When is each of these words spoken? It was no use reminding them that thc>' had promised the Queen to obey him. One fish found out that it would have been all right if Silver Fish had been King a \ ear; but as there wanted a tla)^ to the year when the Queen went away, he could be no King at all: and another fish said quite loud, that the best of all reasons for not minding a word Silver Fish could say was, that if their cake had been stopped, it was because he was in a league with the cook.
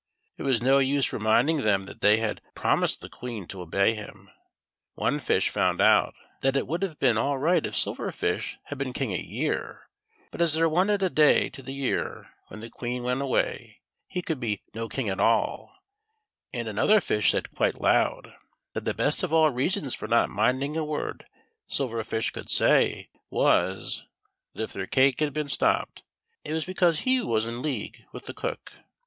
It 0.35 0.41
was 0.41 0.63
no 0.63 0.79
use 0.79 1.13
reminding 1.13 1.57
them 1.57 1.85
that 1.85 1.99
thc>' 1.99 2.17
had 2.17 2.41
promised 2.55 3.01
the 3.01 3.07
Queen 3.09 3.45
to 3.49 3.61
obey 3.61 3.93
him. 3.93 4.31
One 4.95 5.19
fish 5.19 5.49
found 5.49 5.79
out 5.79 6.15
that 6.41 6.55
it 6.57 6.65
would 6.65 6.81
have 6.81 6.97
been 6.97 7.19
all 7.19 7.37
right 7.37 7.63
if 7.63 7.75
Silver 7.77 8.11
Fish 8.11 8.57
had 8.63 8.79
been 8.79 8.93
King 8.93 9.11
a 9.13 9.17
\ 9.17 9.19
ear; 9.39 9.87
but 10.31 10.41
as 10.41 10.55
there 10.55 10.67
wanted 10.67 11.03
a 11.03 11.09
tla)^ 11.11 11.53
to 11.53 11.61
the 11.61 11.71
year 11.75 12.31
when 12.47 12.61
the 12.61 12.69
Queen 12.71 13.03
went 13.03 13.21
away, 13.21 13.77
he 14.07 14.23
could 14.23 14.39
be 14.39 14.63
no 14.73 14.89
King 14.89 15.07
at 15.07 15.19
all: 15.19 15.71
and 16.51 16.67
another 16.67 16.99
fish 16.99 17.29
said 17.29 17.51
quite 17.53 17.79
loud, 17.79 18.33
that 18.73 18.85
the 18.85 18.95
best 18.95 19.21
of 19.21 19.31
all 19.31 19.51
reasons 19.51 19.93
for 19.93 20.07
not 20.07 20.31
minding 20.31 20.75
a 20.75 20.83
word 20.83 21.27
Silver 21.67 22.03
Fish 22.03 22.31
could 22.31 22.49
say 22.49 23.11
was, 23.29 24.07
that 24.55 24.63
if 24.63 24.73
their 24.73 24.87
cake 24.87 25.19
had 25.19 25.31
been 25.31 25.47
stopped, 25.47 26.01
it 26.43 26.53
was 26.53 26.65
because 26.65 27.01
he 27.01 27.21
was 27.21 27.45
in 27.45 27.53
a 27.53 27.61
league 27.61 28.03
with 28.11 28.25
the 28.25 28.33
cook. 28.33 28.73